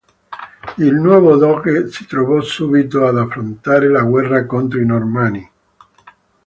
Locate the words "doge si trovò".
1.37-2.41